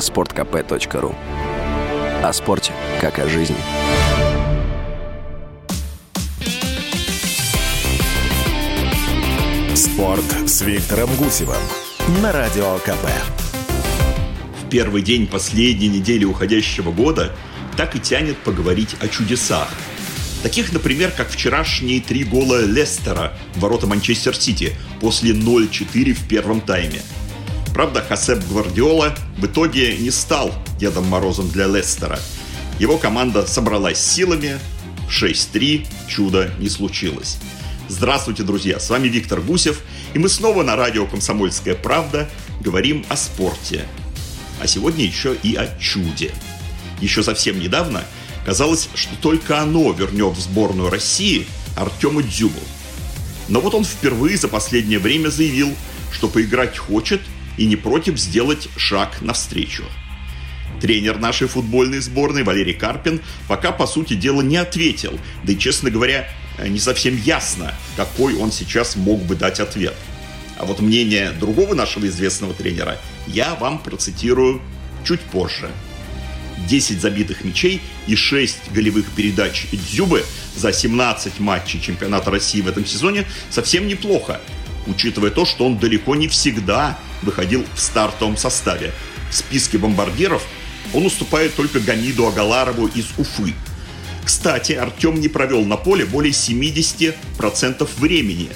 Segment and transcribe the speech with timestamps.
[0.00, 1.14] sportkp.ru
[2.22, 3.56] О спорте, как о жизни.
[9.74, 11.62] Спорт с Виктором Гусевым
[12.22, 13.06] на Радио КП.
[14.62, 17.32] В первый день последней недели уходящего года
[17.76, 19.68] так и тянет поговорить о чудесах.
[20.42, 26.62] Таких, например, как вчерашние три гола Лестера в ворота Манчестер Сити после 0-4 в первом
[26.62, 27.02] тайме.
[27.72, 32.18] Правда, Хасеп Гвардиола в итоге не стал Дедом Морозом для Лестера.
[32.78, 34.58] Его команда собралась силами,
[35.08, 37.38] 6-3, чудо не случилось.
[37.88, 39.82] Здравствуйте, друзья, с вами Виктор Гусев,
[40.14, 42.28] и мы снова на радио «Комсомольская правда»
[42.60, 43.84] говорим о спорте.
[44.60, 46.32] А сегодня еще и о чуде.
[47.00, 48.04] Еще совсем недавно
[48.44, 52.60] казалось, что только оно вернет в сборную России Артема Дзюбу.
[53.48, 55.74] Но вот он впервые за последнее время заявил,
[56.12, 57.20] что поиграть хочет
[57.60, 59.84] и не против сделать шаг навстречу.
[60.80, 65.20] Тренер нашей футбольной сборной Валерий Карпин пока, по сути дела, не ответил.
[65.44, 66.26] Да и, честно говоря,
[66.66, 69.94] не совсем ясно, какой он сейчас мог бы дать ответ.
[70.56, 74.62] А вот мнение другого нашего известного тренера я вам процитирую
[75.06, 75.70] чуть позже.
[76.66, 80.24] 10 забитых мячей и 6 голевых передач Дзюбы
[80.56, 84.40] за 17 матчей чемпионата России в этом сезоне совсем неплохо,
[84.86, 88.92] учитывая то, что он далеко не всегда выходил в стартовом составе.
[89.30, 90.42] В списке бомбардиров
[90.92, 93.54] он уступает только Гамиду Агаларову из Уфы.
[94.24, 98.48] Кстати, Артем не провел на поле более 70% времени,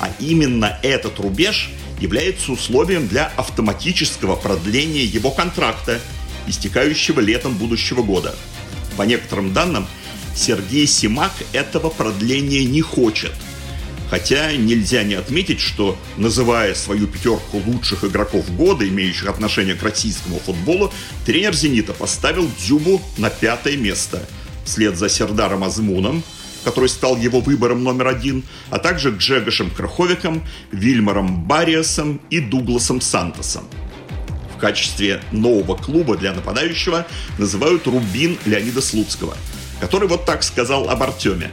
[0.00, 6.00] а именно этот рубеж является условием для автоматического продления его контракта,
[6.46, 8.34] истекающего летом будущего года.
[8.96, 9.86] По некоторым данным,
[10.34, 13.32] Сергей Симак этого продления не хочет.
[14.10, 20.40] Хотя нельзя не отметить, что, называя свою пятерку лучших игроков года, имеющих отношение к российскому
[20.40, 20.92] футболу,
[21.24, 24.26] тренер «Зенита» поставил Дзюбу на пятое место,
[24.64, 26.24] вслед за Сердаром Азмуном,
[26.64, 33.64] который стал его выбором номер один, а также Джегошем Краховиком, Вильмаром Бариасом и Дугласом Сантосом.
[34.56, 37.06] В качестве нового клуба для нападающего
[37.38, 39.36] называют Рубин Леонида Слуцкого,
[39.80, 41.50] который вот так сказал об Артеме.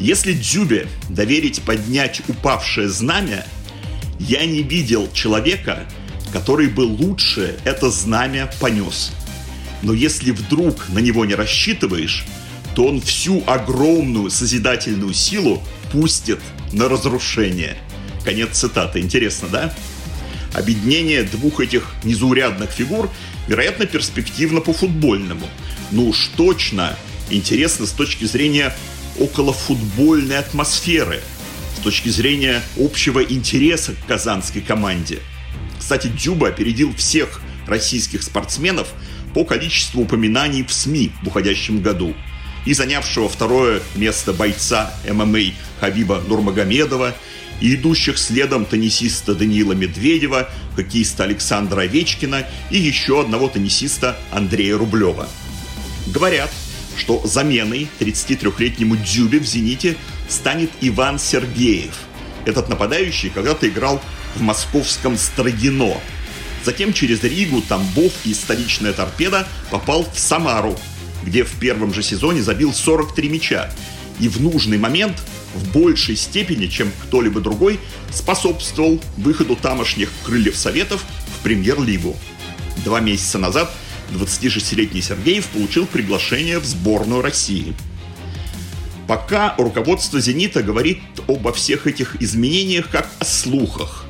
[0.00, 3.46] Если Дзюбе доверить поднять упавшее знамя,
[4.18, 5.86] я не видел человека,
[6.32, 9.12] который бы лучше это знамя понес.
[9.82, 12.24] Но если вдруг на него не рассчитываешь,
[12.74, 15.62] то он всю огромную созидательную силу
[15.92, 16.40] пустит
[16.72, 17.76] на разрушение.
[18.24, 19.00] Конец цитаты.
[19.00, 19.74] Интересно, да?
[20.54, 23.10] Объединение двух этих незаурядных фигур,
[23.46, 25.48] вероятно, перспективно по футбольному.
[25.90, 26.96] Ну уж точно
[27.30, 28.74] интересно с точки зрения
[29.18, 31.20] околофутбольной атмосферы,
[31.78, 35.18] с точки зрения общего интереса к казанской команде.
[35.78, 38.88] Кстати, Дзюба опередил всех российских спортсменов
[39.34, 42.14] по количеству упоминаний в СМИ в уходящем году
[42.64, 47.14] и занявшего второе место бойца ММА Хабиба Нурмагомедова,
[47.60, 55.28] и идущих следом теннисиста Даниила Медведева, хоккеиста Александра Овечкина и еще одного теннисиста Андрея Рублева.
[56.06, 56.50] Говорят,
[56.96, 59.96] что заменой 33-летнему Дзюбе в «Зените»
[60.28, 61.94] станет Иван Сергеев.
[62.44, 64.00] Этот нападающий когда-то играл
[64.34, 66.00] в московском Строгино.
[66.64, 70.78] Затем через Ригу, Тамбов и столичная торпеда попал в Самару,
[71.22, 73.70] где в первом же сезоне забил 43 мяча
[74.20, 75.22] и в нужный момент
[75.54, 77.78] в большей степени, чем кто-либо другой,
[78.12, 81.04] способствовал выходу тамошних крыльев Советов
[81.38, 82.16] в премьер-лигу.
[82.84, 83.72] Два месяца назад
[84.12, 87.74] 26-летний Сергеев получил приглашение в сборную России.
[89.06, 90.98] Пока руководство «Зенита» говорит
[91.28, 94.06] обо всех этих изменениях как о слухах.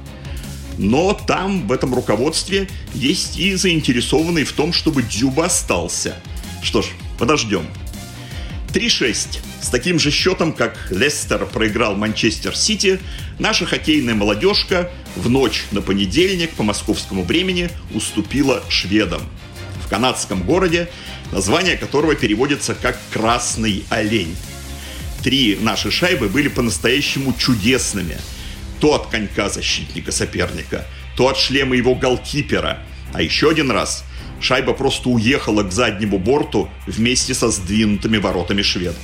[0.79, 6.17] Но там, в этом руководстве, есть и заинтересованные в том, чтобы Дзюба остался.
[6.63, 6.87] Что ж,
[7.19, 7.67] подождем.
[8.73, 9.39] 3-6.
[9.63, 12.99] С таким же счетом, как Лестер проиграл Манчестер Сити,
[13.39, 19.23] наша хоккейная молодежка в ночь на понедельник по московскому времени уступила шведам.
[19.85, 20.89] В канадском городе,
[21.33, 24.37] название которого переводится как «Красный олень».
[25.23, 28.17] Три наши шайбы были по-настоящему чудесными.
[28.81, 30.87] То от конька защитника соперника,
[31.17, 32.81] то от шлема его голкипера.
[33.13, 34.05] А еще один раз–
[34.45, 39.03] шайба просто уехала к заднему борту вместе со сдвинутыми воротами шведов.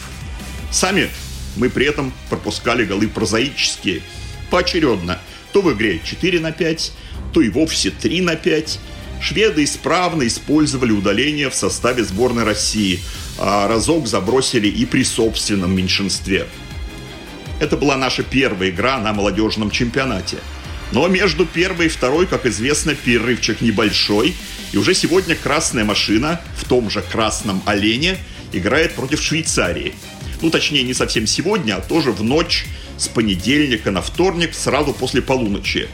[0.70, 1.08] Сами
[1.56, 4.02] мы при этом пропускали голы прозаические,
[4.50, 5.18] поочередно,
[5.52, 6.92] то в игре 4 на 5,
[7.32, 8.78] то и вовсе 3 на 5.
[9.20, 13.00] Шведы исправно использовали удаление в составе сборной России,
[13.38, 16.46] а разок забросили и при собственном меньшинстве.
[17.60, 20.38] Это была наша первая игра на молодежном чемпионате.
[20.92, 24.34] Но между первой и второй, как известно, перерывчик небольшой–
[24.72, 28.18] И уже сегодня красная машина в том же красном олене
[28.52, 29.94] играет против Швейцарии.
[30.40, 35.22] Ну, точнее, не совсем сегодня, а тоже в ночь с понедельника на вторник, сразу после
[35.22, 35.88] полуночи.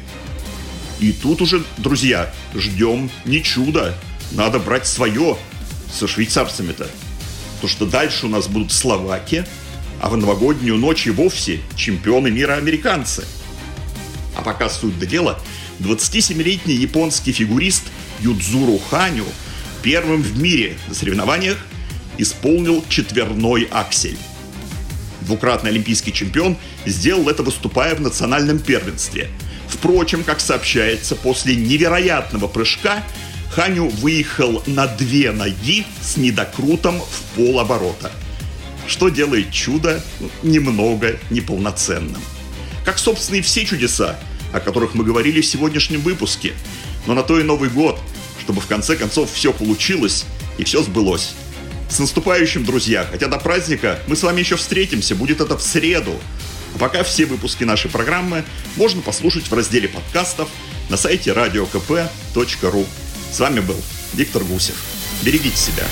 [1.00, 3.94] И тут уже, друзья, ждем не чудо.
[4.32, 5.36] Надо брать свое
[5.92, 6.88] со швейцарцами-то.
[7.60, 9.46] То, что дальше у нас будут Словакия,
[10.00, 13.24] а в новогоднюю ночь и вовсе чемпионы мира американцы.
[14.34, 15.38] А пока суть до дела,
[15.80, 17.84] 27-летний японский фигурист
[18.20, 19.24] Юдзуру Ханю
[19.82, 21.58] первым в мире на соревнованиях
[22.18, 24.18] исполнил четверной аксель.
[25.22, 29.28] Двукратный олимпийский чемпион сделал это, выступая в национальном первенстве.
[29.68, 33.02] Впрочем, как сообщается, после невероятного прыжка
[33.50, 38.12] Ханю выехал на две ноги с недокрутом в полоборота.
[38.86, 40.02] Что делает чудо
[40.42, 42.22] немного неполноценным.
[42.84, 44.18] Как, собственно, и все чудеса,
[44.52, 46.54] о которых мы говорили в сегодняшнем выпуске.
[47.06, 47.98] Но на то и Новый год,
[48.40, 50.24] чтобы в конце концов все получилось
[50.58, 51.34] и все сбылось.
[51.88, 53.06] С наступающим, друзья!
[53.10, 56.20] Хотя до праздника мы с вами еще встретимся, будет это в среду.
[56.78, 58.44] Пока все выпуски нашей программы
[58.76, 60.48] можно послушать в разделе подкастов
[60.88, 62.86] на сайте radiokp.ru.
[63.32, 63.80] С вами был
[64.14, 64.76] Виктор Гусев.
[65.22, 65.84] Берегите себя.